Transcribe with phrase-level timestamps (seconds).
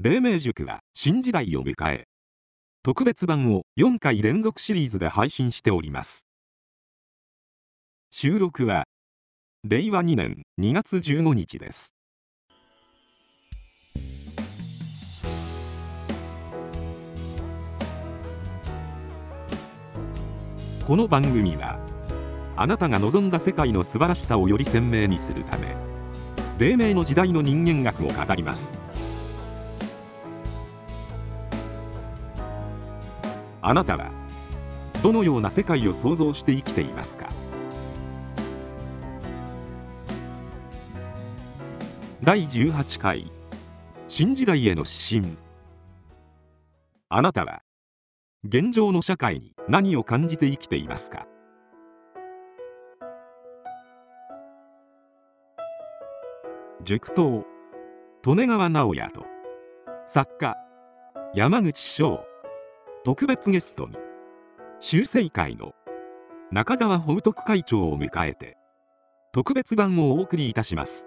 [0.00, 2.04] 黎明塾は新時代を迎え、
[2.84, 6.24] 特別版を4回連続シリーズで配信しております。
[8.12, 8.84] 収録は、
[9.64, 11.96] 令和2年2月15日です。
[20.86, 21.76] この番組は、
[22.54, 25.76] あなたが望んだ世界の素晴らしさをより鮮明にするため、
[26.60, 28.72] 黎明の時代の人間学を語ります。
[33.60, 34.10] あなたは
[35.02, 37.28] どのような世界を想像して生きていますか？
[42.22, 43.32] 第18回
[44.06, 45.36] 新時代への指針。
[47.08, 47.62] あなたは
[48.44, 51.26] 現状の社会に何を感じて生きていますか？
[56.84, 57.44] 塾頭
[58.24, 59.26] 利根川直也と
[60.06, 60.56] 作家
[61.34, 62.27] 山口翔。
[63.04, 63.96] 特別ゲストに
[64.80, 65.72] 修正会の
[66.50, 68.56] 中澤法徳会長を迎えて
[69.32, 71.06] 特別版をお送りいたします。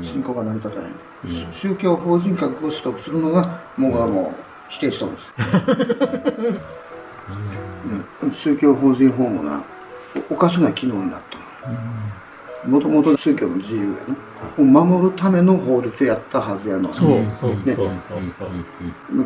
[0.00, 4.34] 信仰が成り立たない、うん、宗教法人格を取得するのがもがもう
[4.70, 5.32] 否定した んです、
[8.22, 9.62] うん、宗教法人法もな
[10.30, 11.38] おかしな機能になった
[12.66, 13.98] もともと宗教の自由やね
[14.58, 17.76] を守るための法律やったはずやのそうそうね。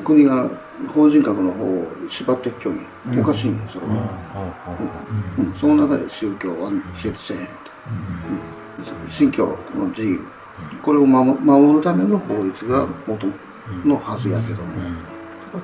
[0.04, 0.48] 国が
[0.88, 3.92] 法人格の方を縛ってっきょにおかしいのそれは、
[5.38, 5.54] うん。
[5.54, 7.52] その中で宗教は成立せえへんと、
[9.08, 10.20] 信教の自由。
[10.82, 13.26] これを守るための法律が元
[13.84, 14.72] のはずやけども、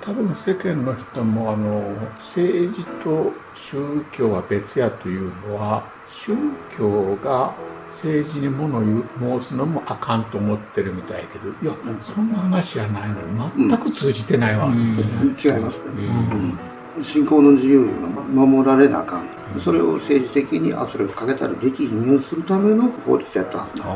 [0.01, 1.83] 多分世間の人もあの
[2.19, 6.37] 政治と宗教は別やというのは宗
[6.77, 7.55] 教が
[7.91, 14.97] 政治に物を申すのもあかんと思ってるみたいけどいやそんな話じゃないのに全く通じてないわ、うん、
[15.43, 16.07] 違いますね、
[16.97, 19.33] うん、信仰の自由が守られなあかん。
[19.59, 23.91] それを政治的に圧力かけたりできひんするための法律やったはずだ、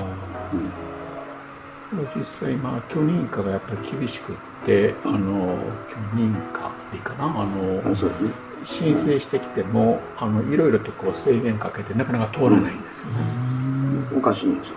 [1.92, 5.56] うん、実際今許認可がやっぱり厳しくってあの
[5.88, 14.16] 許認可でいいかなあのそうですね申請してきてもあのいろいろとこう制限かけてなかなか通らないんですよね。
[14.16, 14.76] おかしいんですよ。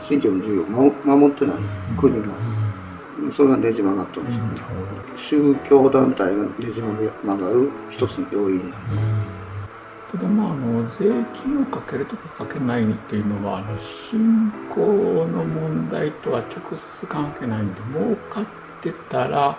[0.00, 1.56] 信教の自由を守ってない
[1.96, 2.28] 国が。
[3.32, 4.60] それがねじ曲がったんですよね。
[5.16, 8.76] 宗教団体がねじ曲がる一つの要因な
[10.12, 11.10] ただまああの税
[11.42, 14.80] 金をかけるとかかけないっていうのはあの信仰
[15.26, 18.46] の問題とは直接関係ないんで儲かっ
[18.82, 19.58] てたら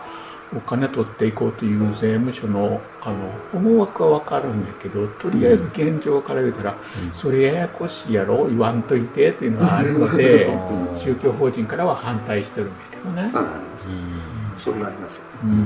[0.55, 3.17] お金取っていこうという税務署のあの
[3.53, 6.75] 思惑は分かるんだけどとりあえず現状から言うたら、う
[7.11, 10.57] ん、それややこしいやろ言わんといてというのがあるので
[10.95, 13.23] 宗教法人からは反対してるんだけどね。
[13.23, 13.31] うん、
[14.57, 15.29] そうなりますよね。
[15.43, 15.57] うん、な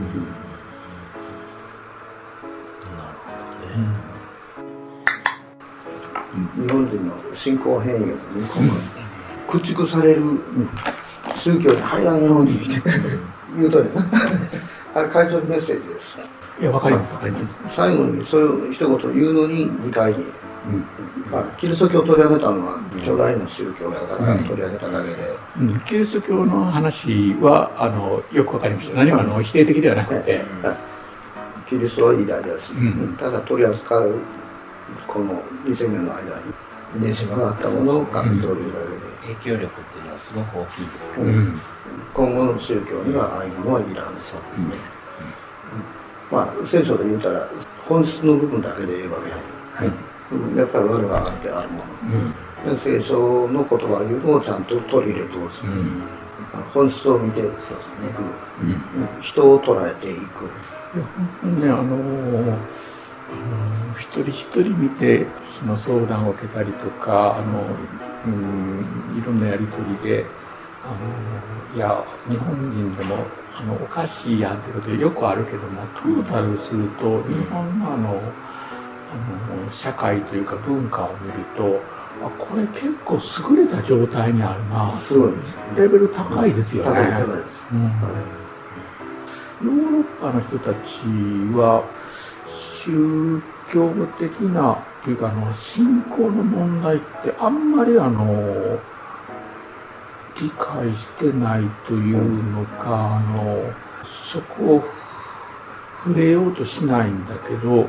[3.03, 3.31] るほ
[3.75, 4.11] どね。
[6.67, 8.07] 日本人の信仰変容
[9.47, 10.23] 駆逐される
[11.35, 12.57] 宗教に入らんように
[13.55, 14.07] 言うとやな
[14.95, 16.17] あれ会長のメッセージです。
[16.59, 17.57] いやわかりますわかります。
[17.67, 20.85] 最後にそれを一言言うのに2回に、うん。
[21.31, 25.15] まあ、キリスト教を取り上げたのは巨大な宗教やから取り上げただけで、
[25.59, 28.97] うん、キリスト教の話はあのよくわかりました。
[28.97, 30.43] 何もあの否定的ではなくて、
[31.69, 34.19] キリストは偉大です、うん、ただ取り扱う
[35.07, 36.21] この2000年の間
[36.95, 41.61] にねじ曲がったものを感じ取るだけで、影響力っていうのはすごく大きいですから、うん。
[42.13, 44.75] 今後の宗教にはああいうものはいらん、そうですね、
[46.31, 47.47] まあ聖書で言うたら
[47.81, 49.31] 本質の部分だけで言えばね、
[49.75, 51.83] はい、やっぱり我はあるであるも
[52.65, 55.63] の、聖書の言葉いうのをちゃんと取り入れてほしい、
[56.73, 57.51] 本質を見ていく、
[59.21, 60.45] 人を捉えていく。
[61.61, 62.57] ねあのー、
[63.97, 65.25] 一人一人見て
[65.59, 67.65] その相談を受けたりとかあの、
[68.25, 68.85] うん、
[69.17, 70.25] いろんなやり取りで
[70.83, 70.95] あの
[71.75, 73.17] いや日本人でも
[73.55, 78.19] あのおかしいやんってことよくあるけどもトータルすると日本のあの
[79.11, 79.15] あ
[79.65, 81.81] の社会というか文化を見ると
[82.25, 83.19] あこれ結構
[83.51, 87.11] 優れた状態にあるなすごいです、ね、レベル高いですよね。
[87.11, 91.01] 高いです、うん、ヨーロッパの人たち
[91.55, 91.83] は
[92.83, 93.41] 宗
[93.71, 98.79] 教的なというかあの信仰の問題ってあんまりあの
[100.41, 103.73] 理解してないというのか、あの、
[104.31, 104.83] そこを
[106.03, 107.87] 触れようとしないんだけど、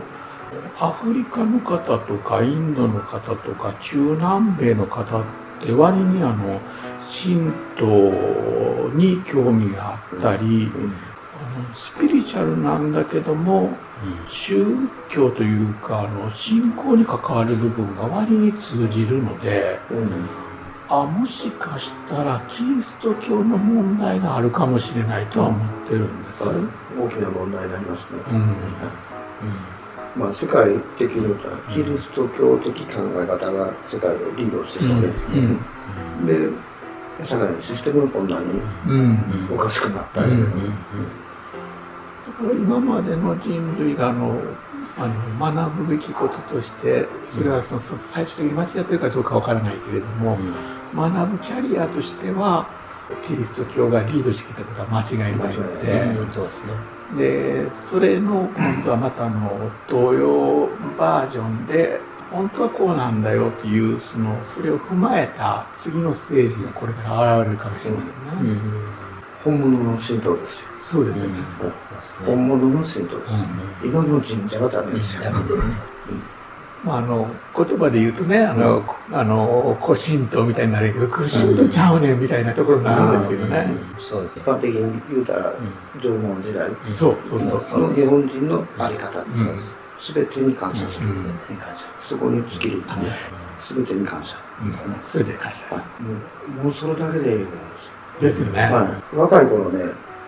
[0.79, 5.25] アフリカの方とかインドの方とか中南米の方っ
[5.61, 6.61] て割にあの
[7.01, 13.71] 神道に興味があったり、あのスピリチュアルなんだけども
[14.27, 14.65] 宗
[15.09, 20.29] 教というかあの信仰に関わる部分が割に通じるのでうん。
[20.89, 26.45] あもしかしたらキリスト教の問題があるかもしれないとは思ってるんです。
[26.45, 26.57] はい。
[27.01, 28.23] 大きな問題になりますね。
[28.31, 28.57] うん。
[30.21, 31.35] まあ世界的に
[31.73, 35.01] キリスト教的考え方が世界をリードしてうん。
[35.01, 36.27] て、うん。
[36.27, 39.49] で社会のシステムがこんなにうん。
[39.51, 40.73] おかしくなったり、うん
[42.55, 44.39] 今までの人類があの
[44.99, 50.39] あの学ぶべきこととしてそれはそのそ最終的に間違ってるかどうかわからないけれども、
[50.95, 52.69] 学ぶキャリアとしては
[53.27, 56.73] キリスト教がリードしてきたことは間違いないのでうんですね。
[57.17, 68.63] でそれの今度はまたあの同様バージョンで本当はこうなんだよというそのそれを踏まえた次のステージがこれから現れるかもしれませんね。
[69.45, 70.72] 本物の神道ですよ。
[70.83, 71.39] そうですよね。
[72.27, 73.33] 本物の神道です。
[73.33, 73.39] よ。
[73.85, 75.23] 今の神社はダメですよ。
[76.85, 83.69] まあ、あの言葉で言うとねあの、あの古神道みたいになるけど古神道ちゃうねんみたいなところになるんですけどね、
[84.01, 84.43] そうですね。
[84.45, 84.49] 一。
[84.49, 85.55] 般的に言うたら
[86.03, 86.69] 縄文時代？
[86.93, 87.83] そうそうそう。
[87.83, 89.45] の日本人のあり方です。
[89.45, 89.59] うん。
[89.97, 91.15] すべてに感謝する、
[92.09, 92.83] そこに尽きる
[93.61, 93.73] す。
[93.75, 94.75] べてに感謝、うん。
[95.01, 96.03] それで感謝ではす、い、
[96.65, 99.85] もうそれだけでいいもんですですよね、よ、はい、若い頃ね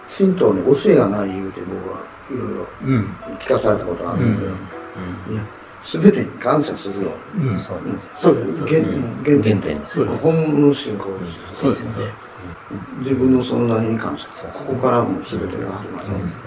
[0.08, 3.16] 神道に教えがない言うて僕はいろいろうん。
[3.38, 5.34] 聞かされたことあるんだけど、うん。
[5.34, 5.44] いや
[5.82, 7.12] すべてに感謝するよ。
[7.36, 7.58] うん。
[7.58, 8.04] そうです。
[8.04, 8.10] よ。
[8.14, 10.04] そうで原点原点です。
[10.04, 11.42] 本物の信仰ですよ。
[11.54, 12.12] そうですよね。
[13.00, 14.26] 自分の存在に感謝。
[14.32, 16.06] すここからもうすべてが始まる。
[16.06, 16.42] そうですね。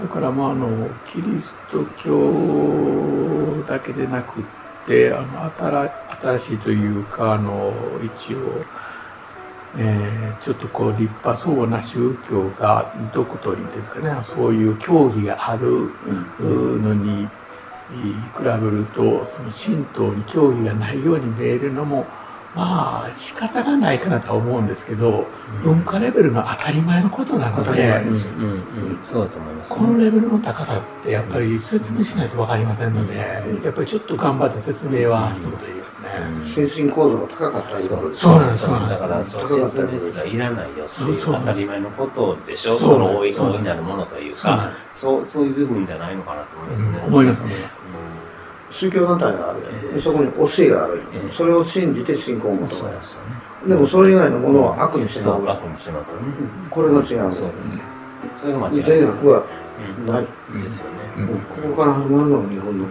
[0.00, 4.44] だからまああのキリスト教だけでなくっ
[4.86, 5.90] てあの新
[6.22, 7.72] 新しいというかあの
[8.02, 8.38] 一応、
[9.78, 15.90] えーちょっとこう立派そうな宗教がドクトリンですかねそういう教義がある
[16.40, 16.82] うん。
[16.82, 17.26] のに
[18.36, 22.06] 比べるとその神道に教義がないように見えるのも
[22.58, 25.26] まあ仕方がないかなとは思うんですけど
[25.62, 28.30] 文化レベルの当たり前のことなのでです。
[28.30, 29.70] うんうんそうだと思います。
[29.70, 36.08] このレベルの高さってやっぱり説明しないと分かりませんのでやっぱりちょっと頑張って説明は一言言いますね。
[36.46, 38.60] 精神構造が高かったりそうそうなんです。
[38.64, 39.00] そうなんです。
[39.02, 42.76] だからそう説明すらいらないよっていう当たり前のことでしょ？
[42.76, 43.52] そうその大いそう。
[43.52, 44.72] 大いなるものというか。
[44.90, 47.02] そうそういう部分じゃないのかなと思いますね。
[47.06, 47.77] 思います思います。
[48.70, 49.94] 宗教団体があるやん。
[49.94, 51.06] でそこに教えがあるやん。
[51.24, 53.16] ええそれを信じて信仰をうん求めるそ
[53.66, 56.24] うでもそれ以外のものを悪にしてまうが楽にしてまうからね。
[56.70, 57.82] これが違うそうです。
[58.40, 59.44] それが間違い善悪は
[60.06, 60.62] ない、うん。
[60.62, 60.98] ですよね。
[61.50, 62.86] ここから始まるのが日本の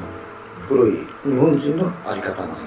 [0.68, 2.66] 古い日本人のあり方なんです、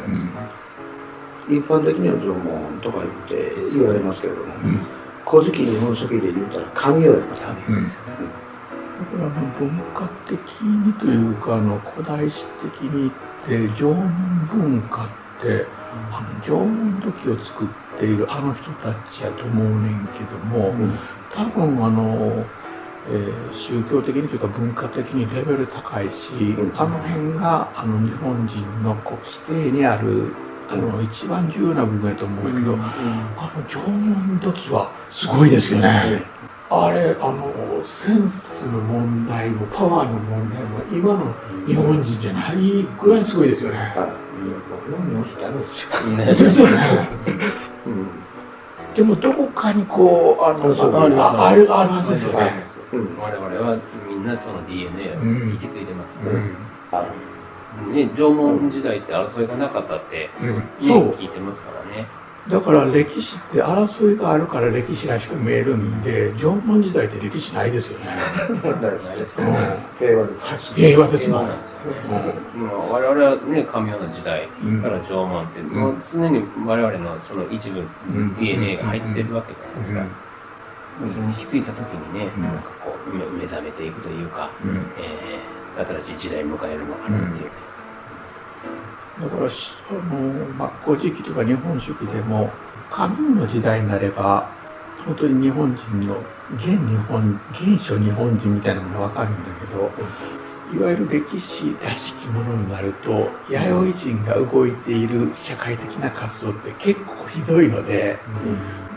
[1.48, 4.86] 一般的には縄文とか言って言われますけれども、うん
[5.30, 7.54] 古事記日本書紀で言ったら神代やから。
[9.00, 13.10] だから文化的にというかあの古代史的に
[13.48, 15.08] 言って縄文文化っ
[15.40, 15.66] て
[16.12, 17.68] あの縄文土器を作っ
[17.98, 20.98] ているあの人たちやと思うねんけども、うん。
[21.32, 22.44] 多分あの、
[23.08, 26.72] えー宗教的にというか文化的にレベル高いし、ん。
[26.76, 30.34] あの辺があの日本人のこう規定にある
[30.68, 36.22] あの一番重要な部分やと思うけど、あの縄文土器はすごいですよね。
[36.72, 41.34] あれあのセンスの問題もパワーの問題も今の
[41.66, 43.76] 日本人じゃないぐらいすごいですよね。
[43.76, 46.78] ですよ、ねですよね。
[47.86, 48.08] うん。
[48.94, 52.64] でもどこかにこうあのあそうあああるあるはずですよね。
[52.92, 53.18] うん。
[53.18, 53.76] 我々は
[54.08, 56.30] みんなその DNA を引き継いでますか
[56.92, 57.02] ら、
[57.92, 62.06] ね、縄文時代って争いがなかったって、ね、聞いてますからね。
[62.48, 68.06] だから歴史って争いがあるから歴史らしく見えるんで縄文時代って歴史ないですよね。
[68.80, 69.54] 大好きですうん
[69.98, 70.26] 平和
[71.08, 71.28] です。
[71.28, 71.70] もん平和なんです。
[71.70, 71.76] よ。
[72.56, 74.82] まあ我々はね、神代の時代うん。
[74.82, 78.34] から縄文って、もう常に我々のその一部、ん。
[78.34, 80.04] DNA が入ってるわけじゃないですか。
[81.02, 81.08] うん。
[81.08, 82.42] それに気づいた時にね、うん。
[82.42, 84.76] なんかこう目目覚めていくというか、うん。
[84.98, 87.50] えー新しい時代迎えるのかなっていうね。
[89.20, 92.50] だからあのまあ古事記とか日本書紀でも
[92.90, 94.50] 神の時代になれば
[95.04, 96.16] 本当に日本人の
[96.54, 99.90] 現日本現初日本人みたいなものが分かるんだけど
[100.72, 108.18] いわゆる歴史らしきものになると弥生人が動いている社会的な活動って結構ひどいので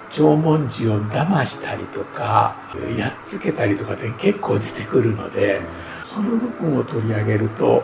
[0.10, 2.56] 縄文人を騙したりとか
[2.96, 5.62] やっつけたりとかって結構出てくるので
[6.04, 7.84] その部分を取り上げると、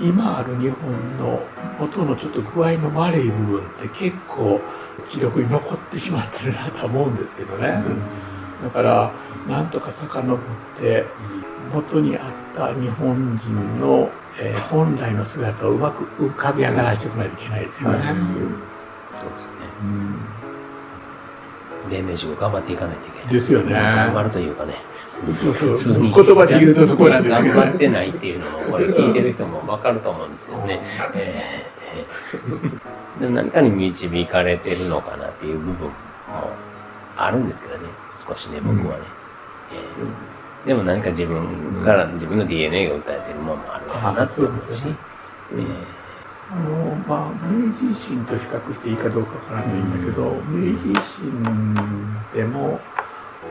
[0.00, 1.40] 今ある日本の
[1.78, 4.60] 元のちょっと具合の悪い部分って結構
[5.08, 7.82] 記録に残ってしまってるなとは思うんですけどね。
[8.62, 9.12] だから
[9.48, 10.38] なんとか遡っ
[10.78, 11.06] て
[11.72, 12.22] 元にあっ
[12.56, 17.98] た日本人の、えー本来の姿をうまく浮かび上がらせておかないといけないですよね。
[19.18, 20.16] そうですよねうん
[21.90, 23.72] 黎明塾頑張っていかないといけないですよね。
[23.72, 24.74] 頑張るというかね
[25.28, 27.54] そうそう普通に言葉で言うとそこなんですけど。
[27.56, 30.80] 頑張ってないっていうのもこれ聞いてる人も分かると思うんですけどね、
[31.14, 35.92] えーえーでも何かに導かれてるのかなっていう部分も
[37.16, 37.80] あるんですけどね。
[38.26, 39.04] 少しね僕はね、
[39.72, 44.84] えーでも何か自分から自分の DNA が打たれてるものもあるかなと思うし、
[45.52, 45.64] えー
[46.52, 51.42] あのまあ、明治維新と比較していいかどうかわからないんだけど、明治維新
[52.34, 52.78] でも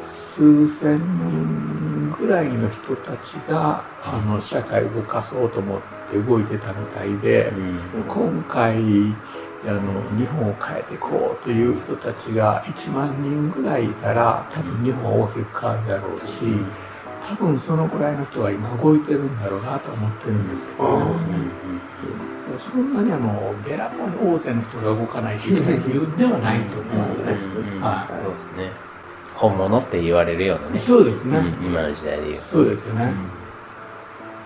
[0.04, 7.50] 数千人ぐらいの人たちがあの社会を動かそうと思って動いてたみたいで、
[7.94, 8.04] うん。
[8.04, 8.76] 今回
[9.66, 16.46] あの日本を変えていこうという人たちが1万人ぐらいいたら多分日本は大きく変わるだろうし
[17.28, 21.80] 多分そのぐらいの人は今動いてるんだろうなと思ってるんですけどね。
[22.58, 26.96] そんなにあのべらぼうに大勢の人が動かないといけないというんではないと思う
[27.78, 27.82] ん。
[27.82, 28.89] はそうですね
[29.40, 31.38] 本物って言われるようなねそうですね。
[31.38, 33.14] うん今の時代で言うとそうですよね。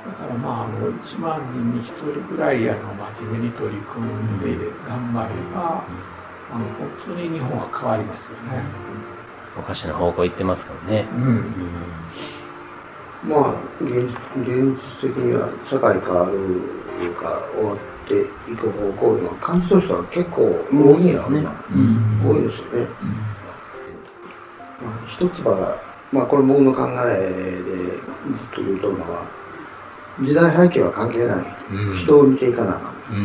[0.06, 4.46] だからまああの1万人に1人ぐらいあの真面目に取り組んで
[4.88, 5.84] 頑張れば、
[6.52, 8.64] あの本当に日本は変わりますよね。
[9.58, 11.08] おかしな方向行ってますからね。
[11.12, 11.46] うん。
[13.28, 16.38] まあ現実現実的には社会変わる
[17.04, 22.22] いうか終わっていく方向の感じとしては結構多いんやろうな、うん。
[22.24, 22.88] 多いですよね。
[24.84, 27.74] まあ、一つは、まあ、これ僕の考えで
[28.36, 29.26] ずっと言うとるのは
[30.22, 31.98] 時代背景は関係ない、うん。
[31.98, 33.20] 人を見ていかなあかん、う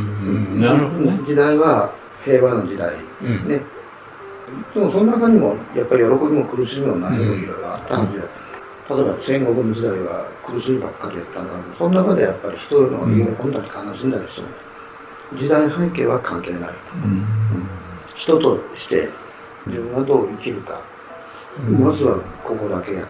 [0.57, 0.61] ん。
[0.61, 1.21] なるほどね。
[1.27, 1.93] 時代は
[2.25, 3.49] 平和の時代、うん。
[3.49, 3.63] ね。
[4.73, 14.49] でもその中にもやっぱり喜びも苦しみもないもいろいろあったんで、例えば戦国の時代は苦しみばっかりやったんだけどその中でやっぱり人の喜んだり悲しんだりしても
[15.37, 16.61] 時代背景は関係ない。
[16.61, 17.27] うん。
[18.15, 19.11] 人として
[19.67, 20.81] 自分がどう生きるか、
[21.67, 23.09] まずはここだけやと。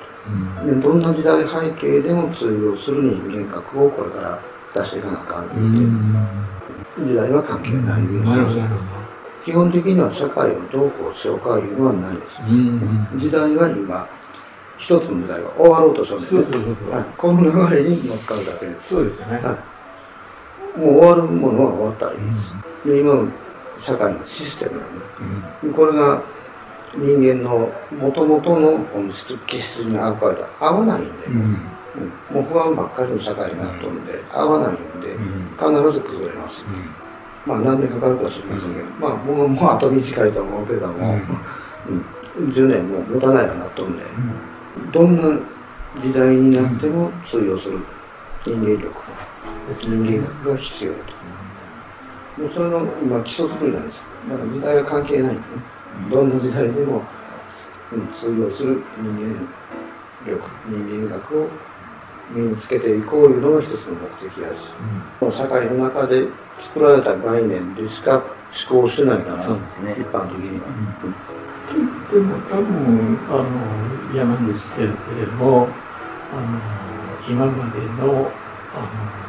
[0.62, 0.80] うん。
[0.80, 4.40] でどんな時代背景でも通用する人間格をこれから
[4.74, 7.08] 出していかなあかんうって、ん。
[7.08, 8.98] 時代は関係ない、なるほど、なるほ
[9.44, 12.44] 基本的には社会をどうこうしようかいうのはないです、ど。
[12.48, 13.18] うん。
[13.18, 14.08] 時代は今
[14.78, 16.90] 一つの時代が終わろうとしとんそうねんねそうそうそう。
[16.90, 19.36] はい、この流れに乗っかるだけです、そうですよね。
[19.38, 19.58] は
[20.76, 22.54] い、もう終わるものは終わったらいいです、
[22.86, 23.28] で今の
[23.78, 24.86] 社会のシステムよね
[25.62, 25.72] うん。
[25.72, 26.22] これが
[26.96, 31.40] 人間の元々の本質気質に合うかと合わないんで、うん。
[31.40, 32.36] うん。
[32.36, 35.50] もう不安ばっかりの社会になっとるんで、合わないんで、うん。
[35.58, 36.64] 必ず崩れます。
[37.46, 41.18] まあ何年かかるか知りませんけど、まあ僕はもうあと短いと思うけども、
[42.36, 44.04] うん、10年もう持たないようになっとるんで、
[44.92, 45.40] どんな
[46.02, 47.80] 時代になっても通用する。
[48.44, 49.02] 人間力、
[49.80, 50.98] 人間学が必要と。
[52.38, 54.04] もうそれの今基礎作りなんですよ。
[54.30, 55.77] だから時代は関係ないんでね。
[56.10, 57.02] どんな時代でも、
[57.92, 59.48] うん、通用する人間
[60.26, 61.48] 力、人間学を
[62.30, 66.26] 身につけていこういうのが一つの目的やし、社会の中で
[66.58, 68.22] 作られた概念でしか
[68.70, 69.42] 思考してないから、ね。
[69.42, 70.66] 一般的には。
[72.10, 75.68] でも多分あの山口先生も
[76.32, 76.58] あの
[77.28, 78.32] 今までの
[78.74, 79.27] あの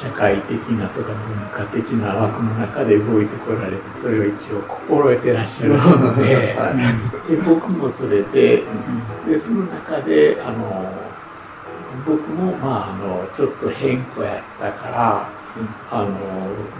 [0.00, 6.56] 社会的なとか文化的な枠の中で動いてこられてそれを一応心得てらっしゃるので,
[7.36, 8.62] で僕もそれで
[9.28, 10.90] でその中であの
[12.06, 15.40] 僕もまああのちょっと変更やったから。
[15.90, 16.08] あの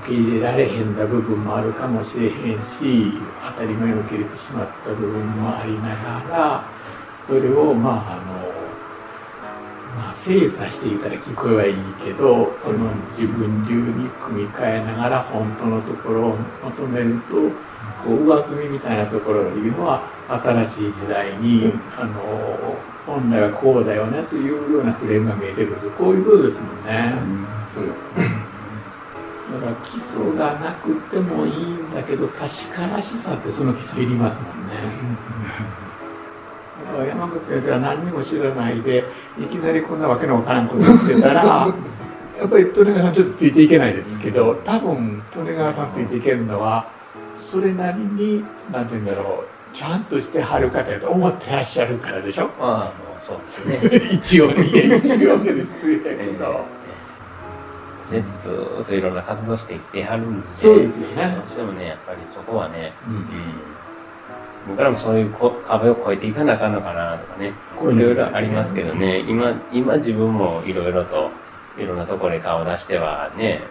[0.05, 6.65] 受け入れられへんだ部分もあるかもしれへんし当たり前に受け入れてしまった部分もありながら
[7.21, 8.70] それをまああの、
[9.97, 17.35] まあ、精査していたら聞こえはいいけどあの自分流に組み替えながら本当のところを求めると
[18.05, 27.13] こう上積みみたいなところっていうのは新しい時代にあの本来はこうだよねというようなフレームが見えてくるとこういうことですもんね。
[29.51, 32.39] だから基礎がなくてもいいんだけど確
[32.73, 34.75] からしさってその基礎いりますもんね。
[37.07, 39.05] 山口先生は何にも知らないで
[39.39, 41.69] いきなりこんなわけのわからんこと言ってたら
[42.39, 46.87] やっぱり利根川さんちょっとついていけないですけど多分利根川さんついていけるのは
[47.45, 52.47] それなりに何て言うんだろうちゃんとしてはる方やと思ってらっしゃるからでしょ？
[52.47, 53.79] まあもうそうですね。
[54.11, 56.65] 一応ね一応ねですやけど、
[58.11, 61.35] 先生ずーっといろんな活動してきてはるんでそうですよね。
[61.37, 63.15] どうしてもねやっぱりそこはねうん。
[63.15, 63.23] うん
[64.69, 67.53] 僕らもそういうこ壁を越えていかなあかんのかなとかね。
[67.81, 69.21] いろいろありますけどね。
[69.21, 71.31] 今今自分もいろいろと
[71.79, 73.63] いろんなところに顔を出してはね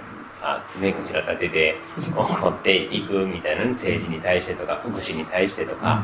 [0.41, 1.75] あ目くじら立てて
[2.15, 3.71] 怒っていくみたいなね。
[3.71, 6.03] 政治に対してとか福祉に対してとか、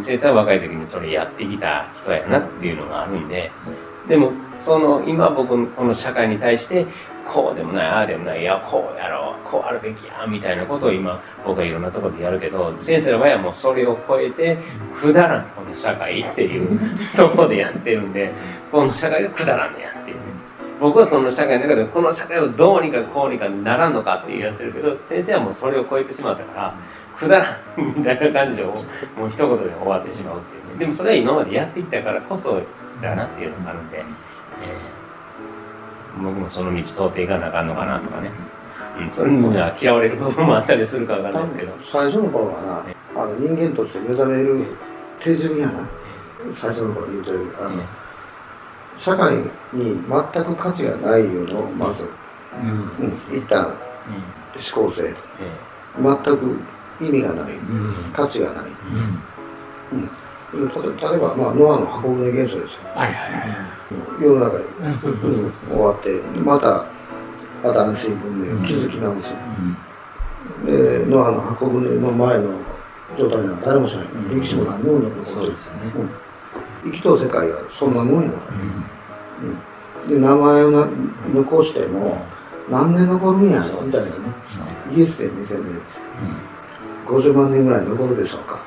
[0.00, 3.28] 先生は若い時にそれやってきた人やなっていうのがあるん。
[3.28, 3.52] で、
[4.08, 6.86] でもその今僕この社会に対して
[7.26, 14.58] こうでもないああでもないいやこうやろうこうあるべきやみたいなことを今僕はいろんなところでやるけど先生の場合はもうそれを超えて
[14.94, 16.78] くだらんこの社会っていう
[17.16, 18.32] ところでやってるんで
[18.70, 20.16] この社会がくだらんねやっていう。
[20.78, 26.74] 僕はこの社会の中でこの社会をどうにかこうにかならんのかってやってるけど先生はもうそれを超えてしまったから
[27.16, 28.74] くだらんみたいな感じでも
[29.26, 30.78] う一言で終わってしまうっていう。
[30.78, 32.60] ねでもそれは今までやってきたからこそ
[33.00, 34.95] だなっていうのがあるんで、えー
[36.16, 38.30] 僕もその道通っていかなあかんのかなとかね、
[38.98, 41.72] うん、それには嫌われる部分もあったりするかわかんない多ですけど。
[41.72, 44.64] 分最初の頃はなあの人間として目覚める
[45.20, 45.88] 手順やな。
[46.54, 47.82] 最初の頃言うとるあの
[48.98, 49.36] 社会
[49.72, 49.98] に
[50.32, 52.10] 全く価値がないいうのをまず、
[52.54, 55.08] うん、一旦思考性。
[55.08, 55.14] え
[55.98, 56.58] 全く
[57.00, 57.56] 意味がない。
[57.56, 58.10] うん。
[58.12, 58.64] 価値がない。
[59.92, 60.08] うん
[60.56, 62.80] 例えば、まあ、ノアの箱舟現象ですよ。
[62.94, 63.46] はいはいは
[64.20, 64.24] い。
[64.24, 64.64] 世の中で、
[65.68, 66.86] 終わってまた
[67.62, 69.34] 新しい文明を築き直す、
[70.64, 72.50] でノアの箱舟の前の
[73.18, 75.92] 状態には誰も知らない、歴史も何も残ってるそうですよね。
[76.84, 78.42] 生きとう世界がそんなもんやから、
[80.04, 80.08] うん。
[80.08, 80.88] で名前をな
[81.34, 82.24] 残しても
[82.70, 84.02] 何年残るんやみたいなね。
[84.94, 86.04] イエスで2000年ですよ
[87.06, 88.64] 50万年ぐらい残るでしょうか。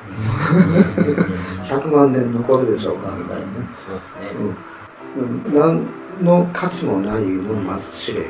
[1.64, 5.86] 100万年残るでしょうかみたいなね、そうん、何
[6.22, 8.26] の価値もないのをまず知れ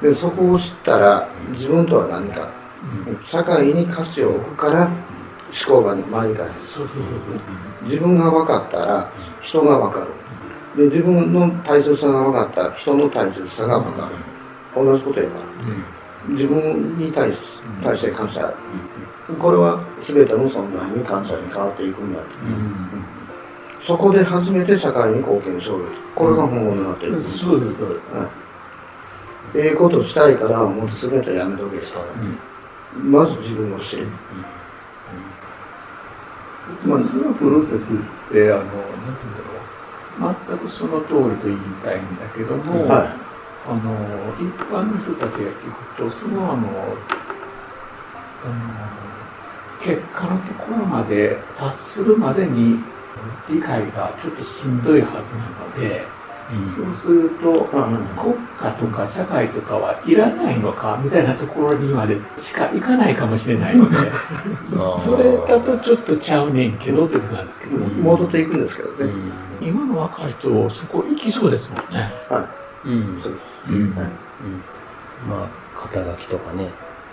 [0.00, 2.50] でそこを知ったら自分とは何か、
[3.24, 4.94] 社会に価値を置くから思
[5.66, 9.10] 考がね前に返すそうそうそう自分が分かったら
[9.40, 10.12] 人が分かる。
[10.76, 14.14] で自分の大切さが分かったら人の大切さが分かる。
[14.74, 15.46] 同じことやから
[16.28, 17.38] 自分に対し
[17.82, 18.52] 対して感謝。
[19.38, 22.26] これは全ての存在に感謝に変わっていくんだと。
[23.80, 25.94] そこで初めて社会に貢献しようよと。
[26.14, 28.16] これが本物になっていく、そうですそうです。
[28.16, 28.28] はい、
[29.54, 31.78] ええことしたいからもっと全てやめとけ
[32.96, 34.06] まず自分を知る、
[36.86, 37.96] まあ、そのプロセスっ
[38.32, 39.56] てあのなんていうんだろう。
[40.48, 43.14] 全くその通りと言いたいんだけども、は
[43.68, 43.80] あの
[44.34, 46.68] 一般の人たちが聞くとそのあの
[48.44, 48.56] あの
[49.80, 52.78] 結果のところまで達するまでに
[53.48, 56.04] 理解がちょっとしんどいはずなので、
[56.76, 57.64] そうすると
[58.16, 63.96] 国家とか社会とかはいらないのかみたいなところにまでしか行かないかもしれないので
[64.64, 69.12] それだとちょっとちゃうねんけどということなんですけど、戻っていくんですけどね、
[69.60, 72.12] 今の若い人そこ行きそうですもんね。
[72.28, 72.65] はうんい
[73.20, 73.94] そうです、うん。
[73.94, 74.10] はい。
[75.28, 76.70] まあ肩書きとかね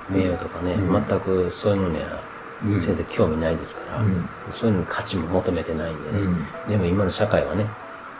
[0.10, 1.06] 名誉とかね、うん。
[1.08, 2.22] 全くそういうのには
[2.66, 2.80] うん。
[2.80, 4.30] 先生興味ないですから、うん。
[4.52, 6.46] そういうのに価値も求めてないんでね、うん。
[6.70, 7.68] でも今の社会はね、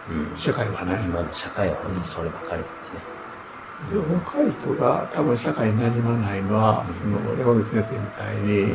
[0.10, 2.68] うん、社会はね今の社会は本当にそればかりなんでね、
[3.90, 8.74] でも若い人が多分社会に馴染まないのは、その山口先生みたいに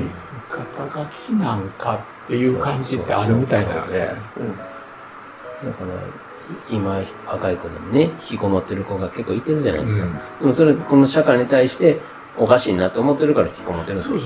[0.49, 4.11] 肩書きなんかっていう感じってあるみたいなので。
[4.39, 4.57] うん。
[4.57, 6.28] だから
[6.71, 10.13] 今若い子でもね引きこもってる子が結構いてるじゃないですか、うん。
[10.13, 12.01] でもそれこの社会に対して
[12.39, 14.11] おかしいなと思ってるから引きこもってるんです。
[14.11, 14.19] よ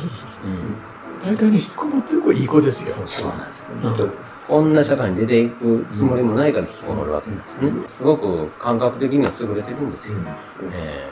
[1.24, 2.96] 大体に引きこもってる子いい子ですよ。
[3.06, 3.66] そうなんですよ。
[4.48, 4.74] こん。
[4.74, 7.88] な社会に出ていくつもりもないから引きこもるわけなんですよね。
[7.88, 10.18] すごく感覚的には優れてるんですよ。
[10.72, 11.08] え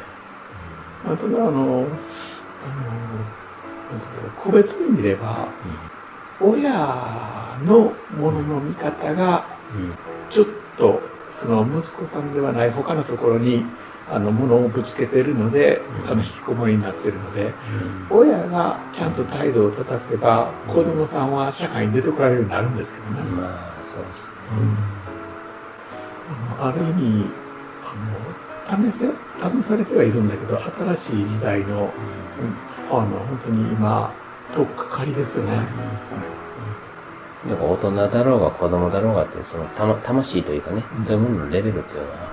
[1.05, 1.87] まあ、ただあのあの
[4.37, 5.49] 個別に見れば
[6.41, 9.60] 親のものの見方がえうん
[10.31, 11.01] ちょっと
[11.33, 13.65] その息子さんではない他のところに
[14.11, 16.11] あの物をぶつけてるので、うん。
[16.11, 17.53] あの引きこもりになってるので
[18.11, 23.23] 親がちゃんと態度を立たせば子供さんは社会に出てこられるようになるんですけどね。
[23.31, 24.33] まあそうですね。
[26.59, 27.27] あのある意味
[28.69, 30.61] あの試せ試されてはいるんだけど
[30.95, 31.93] 新しい時代の
[32.91, 34.13] あの本当に今
[34.55, 35.59] とっかかりですよね。
[37.47, 42.31] なんか大人だろうが子供だろうがってそのたま魂というかね、そういうもののレベルっていうのは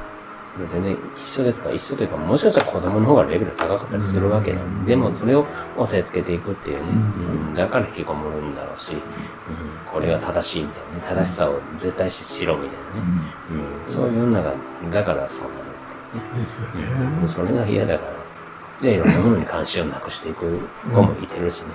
[0.71, 5.45] 全然一緒ですか一緒というか、もしかしたら子供の方がレベル高かったりするわけなんで、でもそれを
[5.77, 8.99] 押さえつけていくっていうね、うん、だから引きこもるんだろうし、うん、
[9.91, 10.79] これが正しいみた
[11.11, 13.23] いなね、正しさを絶対視しろみたいなね、
[13.85, 14.53] うん、そういうのが、
[14.91, 16.43] だからそうなるっていうね。
[16.43, 16.83] ですよね。
[17.21, 18.17] うん、それが嫌だから。
[18.81, 20.59] で、いろんなものに関心をなくしていく
[20.93, 21.65] 子もいてるしね。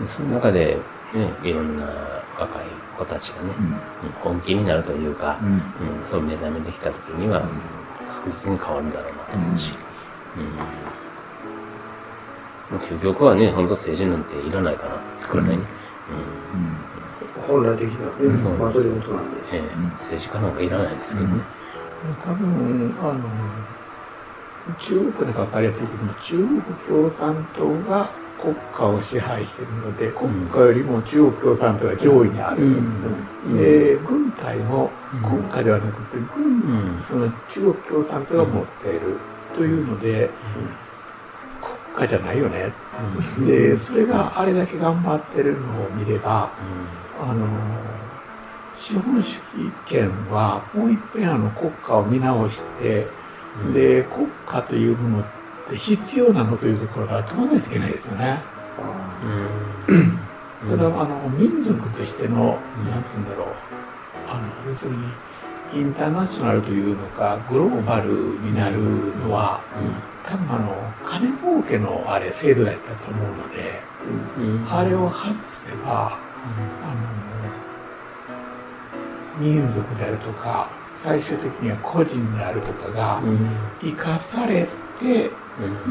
[0.00, 0.78] うん、その中で、
[1.14, 1.86] ね、いろんな
[2.38, 2.64] 若い
[2.98, 3.52] 子たちがね、
[4.22, 6.04] 本気になるというか、うん。
[6.04, 7.48] そう目覚めてきた時には、
[8.06, 9.74] 確実に変わるんだろうなと思うし。
[12.70, 12.78] うん。
[12.78, 15.48] 究極はね、本当政治なんていらないかな、くらい。
[15.48, 15.58] ね。
[17.46, 19.40] 本来的にはね、そうまあそういうことなんで。
[19.52, 19.62] ええ。
[19.92, 21.42] 政治家なんかいらないですけどね。
[22.24, 32.80] 多分、あの、中国でか分かりやすいけども、中国共産党が国家を支配しているので、国家よりも中国共産党が上位にある。
[33.56, 34.90] で、軍隊も
[35.22, 39.16] 国家ではなくて、軍、その中国共産党が持っている
[39.54, 40.30] というので、
[41.94, 42.72] 国家じゃないよね。
[43.44, 46.50] で、それがあれだけ頑張ってるのを見れば、
[47.20, 47.46] あの、
[48.74, 53.08] 資本主義権はもう一遍あの国家を見直して、
[53.74, 55.37] で、国家というものって
[55.76, 58.38] 必要なのというところから問わないといけないですよね。
[58.78, 59.18] あ
[60.68, 62.58] ただ、あの、民族としての、
[62.90, 63.46] なんて言うんだろう、
[64.28, 64.98] あの、要するに、
[65.72, 68.78] インターナショナルというのか、グローバルになる
[69.18, 69.60] のは、
[70.24, 73.80] 多分あの、金儲けのあれ、制度だったと思うので、
[74.68, 76.18] あれを外せば、あ
[79.38, 83.22] の、民族であるとか、最終的には個人であるとかが
[83.80, 84.66] 生かされ
[84.98, 85.30] て、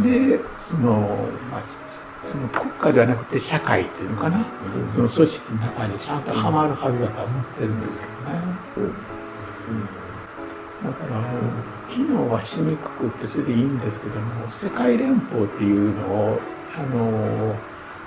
[0.04, 1.18] で、その、
[1.52, 1.62] まあ、
[2.22, 4.46] その国家ではなくて社会というのかな、
[4.94, 8.18] その組織の中にちゃんとはまるはずだとは思ってるんですけどね。
[10.84, 11.24] だから
[11.88, 16.40] 機能はしにくくってそれでいいんですけども、世界連邦っていうのを、
[16.78, 17.56] あの、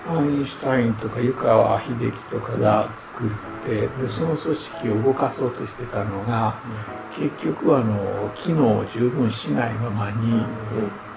[0.08, 3.28] アインシュタインとか湯川秀樹とかが作っ
[3.64, 6.56] て、で、その組織を動かそうとしてたのが、
[7.16, 10.44] 結局あの、機能を十分しないままに、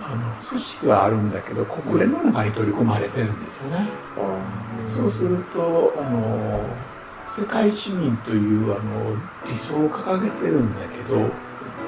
[0.06, 3.88] あの、組織はあるんだけど、国連の中に取り込まれてるんですよね。
[4.86, 6.62] そうすると、あの、
[7.26, 9.16] 世界市民というあの
[9.48, 11.30] 理想を掲げてるんだけど、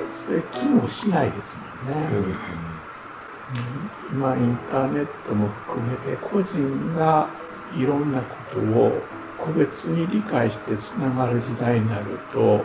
[0.07, 2.07] それ機能しないですもんね。
[2.17, 4.17] うん。
[4.17, 7.29] 今インターネットも含めて個人が
[7.75, 9.01] いろんなことを
[9.37, 12.61] 個別に理解してつながる時代になると、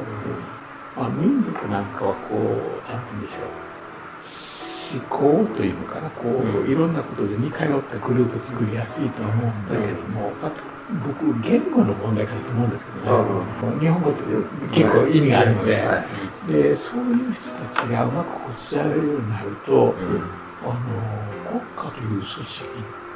[0.97, 2.39] まあ、民族なんかはこう
[2.91, 3.70] なんて言うんでしょう
[4.91, 6.11] 思考というのかな。
[6.11, 6.25] こ
[6.67, 10.61] う、いろんなことで似通ったグループ作りやすいとは思うんだけども、あと
[11.07, 14.21] 僕言語の問題かなと思うんですけどね、日本語って
[14.73, 16.05] 結構意味があるので、は
[16.49, 16.53] い。
[16.53, 19.95] でそういう人たちがうまくこう伝えられるようになると、
[20.63, 20.75] あの
[21.49, 22.65] 国家という組織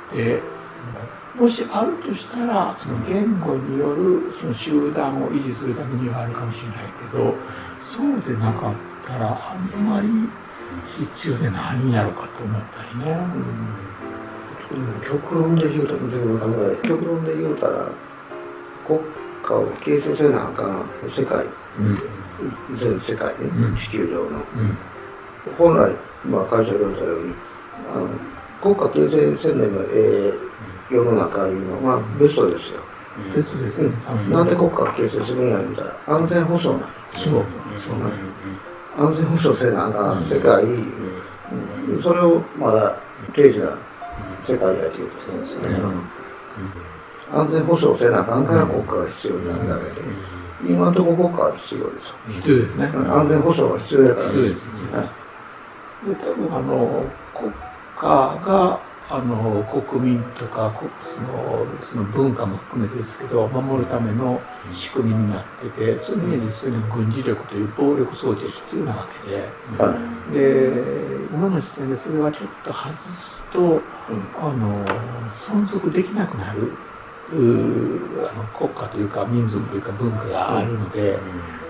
[0.08, 0.40] って
[1.38, 6.76] もしあるとしたらその言語によるその集団を維持するためにはあるかもしれない
[7.10, 7.34] けど
[7.80, 8.74] そうでなかっ
[9.06, 10.08] たらあんまり
[11.14, 13.16] 必要でないんやろうかと思ったりね。
[15.06, 15.98] 極論で言うたら、
[16.82, 17.90] 極論で言うたら、
[18.86, 19.00] 国
[19.42, 21.44] 家を形成せなあかん世界、
[22.74, 24.44] 全世界ね、地球上の。
[25.58, 27.34] 本来、まあ、会社言われたように、
[27.94, 28.08] あの
[28.62, 30.32] 国家形成せんでもえ
[30.90, 32.80] え世の中いうのは、まあ、ベストですよ。
[33.34, 37.44] 別ですね、多分なんで国家を形成するんや言うたら、安全保障なんよそう。
[37.76, 37.98] そう
[38.96, 42.02] 安全保障せなあかん世界、うん。
[42.02, 42.96] それをまだ
[43.32, 43.76] 定時な
[44.44, 45.36] 世界やっていうと、う
[47.36, 47.38] ん。
[47.40, 50.08] 安全保障せなあかんから国家が必要になるだけで、
[50.68, 52.08] 今のところ国家は必要です。
[52.08, 52.14] よ。
[52.28, 52.86] 必要ですね。
[52.86, 56.08] 安全保障が必要やから必要ですはい。
[56.08, 57.04] で多分あの
[57.34, 57.52] 国
[57.96, 64.40] 家があの国民とかこそのその文化も含めてですけど守るための
[64.72, 69.94] 仕組みになっててそれに実際に軍事力という暴力装置が必要なわけでは
[70.30, 70.32] い。
[70.32, 73.82] で今の時点でそれはちょっと外すと
[74.40, 74.84] あの
[75.32, 76.72] 存続できなくなる
[77.32, 81.18] うーあの国家というか民族というか文化があるので、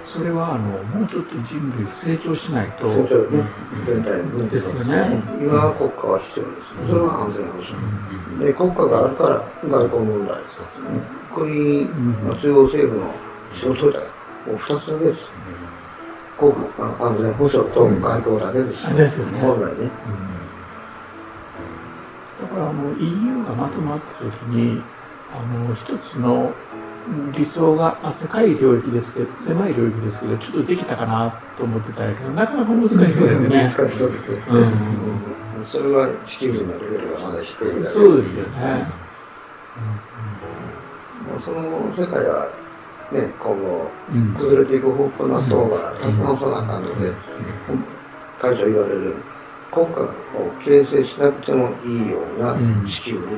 [0.04, 2.86] それはあのもうちょっと人類が成長しないと。
[2.86, 3.44] ね、
[3.86, 4.50] 全体に。
[4.50, 6.88] ですよね今は国家は必要です。
[6.88, 8.44] それは安全保障。
[8.44, 10.36] で、国家があるから外交問題。
[11.34, 11.84] 国、
[12.22, 13.14] まあ中央政府の
[13.52, 14.10] 仕事だよ。
[14.46, 15.30] もう二つだけです。
[16.36, 18.94] 国あ安全保障と外交だけです。
[18.94, 19.90] ですよね本来ね。
[22.40, 24.82] だからあの EU がまとまった時に
[25.32, 26.52] ああの一つの
[27.36, 33.48] 理想が、まあ、世界領域ですけど狭い領域ですけどちょっとできたかなと思ってたけどなかなか難しそうですよね。
[33.58, 34.42] 難しそうですね。
[34.48, 34.56] うん。
[34.58, 34.60] う
[35.60, 35.66] ん。
[35.66, 38.86] それは地球のレベルがまだ低いだけそうですよね。
[41.28, 42.50] もうその世界は
[43.12, 43.90] ね今後
[44.38, 46.84] 崩れていく方向なそうが立て直さなあかん。
[46.84, 47.12] ので、
[48.40, 49.16] 会長言われる
[49.70, 50.06] 国家を
[50.64, 53.36] 形成しなくてもいいような地球に、うん、で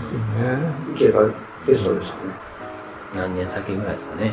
[0.00, 0.72] すよね。
[0.90, 1.28] 行けば
[1.68, 2.32] ベストですよね。
[3.14, 4.32] 何年先ぐらいですかね。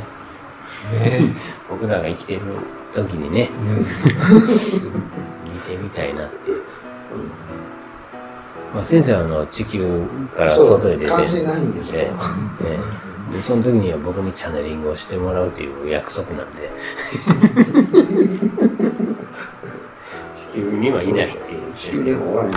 [0.93, 1.35] ね
[1.69, 2.41] 僕らが生きてる
[2.93, 3.77] 時にね、うん。
[3.77, 3.85] 見
[5.59, 6.51] てみたいなって。
[8.73, 12.01] まあ、先生はあの地球から外へ出て、ないんですよ。
[12.01, 12.07] ね。
[12.07, 12.13] ね。
[13.33, 16.71] でその時には僕にチャネリングをしてもらうという約束なんで。
[20.33, 21.73] 地球にはいないっていう。
[21.73, 22.49] 地球にもおら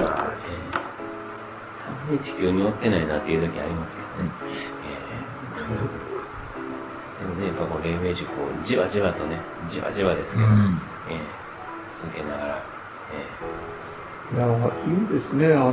[2.11, 4.31] に地球に追ってないなっていう時ありますけどね、
[7.21, 7.29] えー。
[7.29, 11.39] でもねやっぱこう黎明時こうじわじわとねじわじわですけど、えー
[11.89, 12.63] 続けながら、
[14.31, 14.49] えいやい
[15.05, 15.55] いですね。
[15.55, 15.73] あ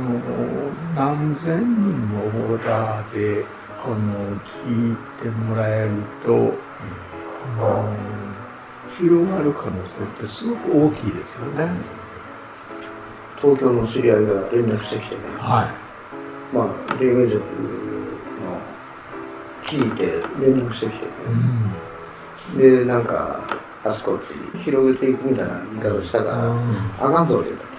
[0.94, 3.44] 何千人のオーダーで
[3.84, 3.96] あの
[4.40, 5.90] 聞いてもらえる
[6.24, 6.54] と、
[7.60, 7.94] あの
[8.98, 11.70] 広がる可能性ってすごく大きいですよね。
[13.38, 15.70] 東京の知り合いが連絡してきてね、は
[16.52, 17.42] まあ、黎明族の
[19.64, 21.08] 聞いて連絡してきてい。
[21.08, 22.84] うね、ん。
[22.84, 23.40] で、なんか、
[23.84, 27.76] あそこって広げていくみたいな言い方したから、あかんぞって言ったと。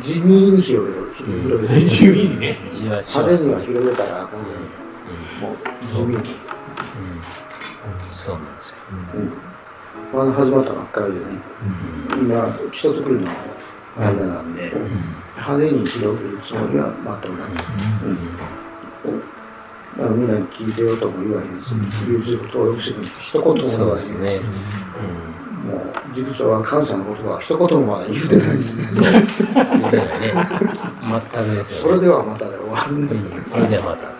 [0.00, 1.86] 地味に広げろ、広げて。
[1.86, 2.58] 地味にね。
[2.82, 4.46] 派手には広げたらあかんぞ。
[5.40, 6.14] もう地味に。
[6.14, 6.22] うん
[8.10, 8.76] そうなんですよ、
[9.14, 9.32] うん。
[10.12, 11.26] まだ始まったばっかりでね、
[12.16, 13.30] 今、基礎作りの
[13.96, 14.90] 間なんで、うん
[15.36, 17.70] 派手に広げるつもりは全くないです。
[18.04, 19.20] うん。
[19.98, 21.74] だからみんなに聞いてよとも言わへんし、
[22.06, 24.40] YouTube 登録しても一言も言わへんし、ですね、
[25.66, 29.02] もう塾長は感謝の言葉は一言もまだ言うてないですねそ。
[29.02, 29.60] う、ね全
[31.44, 33.06] くですよねそれではまたで終わるね。
[33.06, 34.10] うん、それではまた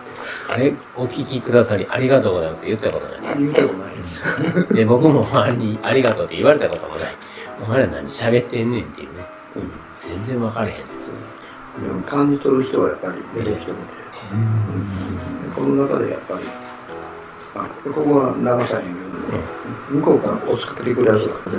[0.49, 4.73] あれお聞きくださりありがとうございますって言ったことない言いたくないです。
[4.73, 7.15] で僕も周りにありがとうって言われたこともない
[7.63, 8.71] お前ら何喋ってん。
[8.71, 8.83] ねん。
[8.83, 9.16] っていう
[9.97, 10.99] 全然分かれへんっす
[11.81, 13.93] でも感じ取る人はやっぱり出てきてもて、
[15.55, 16.45] この中でやっぱり、
[17.55, 19.43] あここは流さへんけどね、
[19.89, 21.57] 向こうから押しかけてくるやつがあって、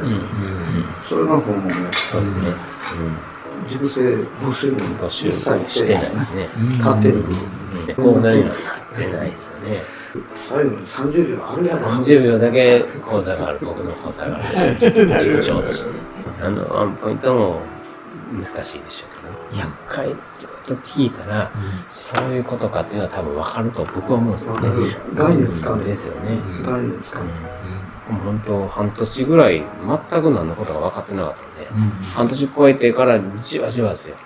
[1.09, 1.75] それが本物ね、
[2.11, 2.41] そうですね、
[3.69, 4.01] 塾生
[4.45, 6.11] 募集もうん、募集一切してない。
[6.11, 7.23] ですね、勝手に、
[7.87, 8.55] で講座にはなっ
[8.97, 9.99] てないですよね。
[10.49, 11.89] 最後に30秒あるやろ。
[11.89, 15.91] 30秒だけ講座がある僕の講座があるでしょ塾長として
[16.41, 17.61] あのワンポイントも
[18.33, 21.51] 難しいでしょうけど100回ずっと聞いたら、
[21.91, 24.97] そういうことかっていうのは多分分かると僕は思うんですよね。
[25.15, 29.63] 概念つかめですよね、概念つかめもう本当半年ぐらい
[30.11, 31.69] 全く何のことが分かってなかったんで、
[32.15, 34.17] 半年超えてからじわじわですよ。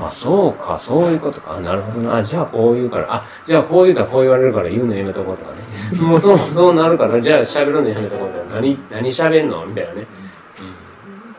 [0.00, 1.56] あ、そうか、そういうことか。
[1.56, 2.16] あなるほどな。
[2.16, 5.58] あじゃあこう言うから、あ、じゃあこう言うたらこう言われるから言うのやめとこうとかね。
[6.00, 10.06] もうそう、そうなるから、じゃあ喋るのやめとこうとか、何、何喋んのみたいなね。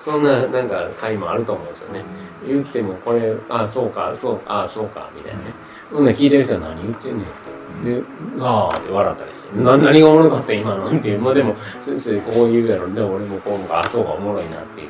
[0.05, 2.03] そんな、なんか、回もあると思うんですよね。
[2.47, 5.45] 言っても、これ、あ、そうか、そうか、あ、そうか、みたいなね。
[5.91, 7.25] そんな聞いてる人は何言ってんねんっ
[7.83, 8.01] て。
[8.01, 8.03] で、
[8.39, 11.19] あーって笑ったりして、な何がおもろかった今のっていう。
[11.19, 12.87] まあでも、先生こう言うやろ。
[12.93, 14.89] でも俺もこうあ、そうか、おもろいなっていう。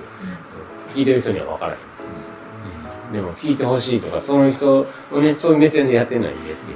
[0.93, 3.12] 聞いてる人には分からへん。
[3.13, 6.75] でも聞いてほしいとか、その人をね、そういう目線でやってないんでってい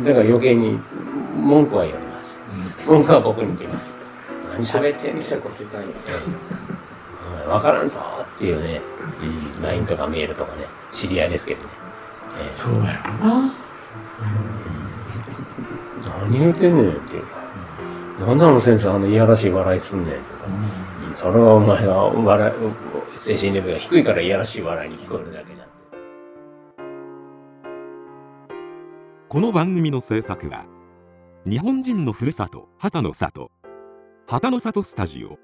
[0.00, 0.08] うね。
[0.08, 0.80] だから余計に
[1.36, 2.40] 文句は言われます。
[2.90, 3.94] 文句は僕に来ます。
[4.50, 6.57] 何喋ってんねん
[7.48, 7.56] 一。
[7.56, 7.56] 切こっちないよ。
[7.56, 8.00] うん分からんぞ
[8.36, 8.80] っていうね、
[9.22, 11.68] うん、LINE とかメールとかね、知り合いですけどね。
[12.50, 12.84] えそうやろ
[13.26, 13.54] な。
[13.54, 13.68] ー
[16.20, 22.54] 何言うてんねんっていうか、なんであの先生あのいやらしい笑いすんねんとか、うんそれはお前が笑い、
[23.18, 25.66] 精神レベルが低いからいやらしい笑いに聞こえるだけだ。
[29.28, 30.66] この番組の制作は
[31.44, 33.50] 日本人のふるさと旗の里
[34.26, 35.38] 旗の里スタジオ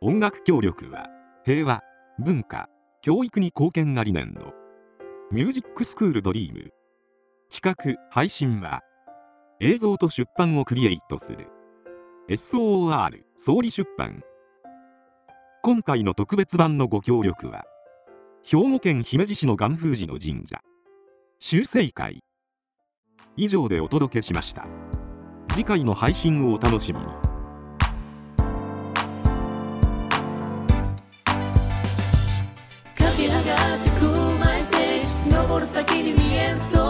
[0.00, 1.08] 音楽協力は
[1.46, 1.82] 平和
[2.18, 2.70] 文化
[3.02, 4.52] 教育に貢献が理念の
[5.30, 6.70] ミュージックスクールドリーム。
[7.52, 8.80] 企画配信は
[9.60, 11.48] 映像と出版をクリエイトする。
[12.30, 14.22] SOR 総理出版。
[15.62, 17.64] 今回の特別版のご協力は
[18.42, 20.62] 兵庫県姫路市の元風寺の神社。
[21.40, 22.24] 修正会。
[23.36, 24.66] 以上でお届けしました。
[25.50, 27.33] 次回の配信をお楽しみに。
[35.60, 36.83] 駆け上が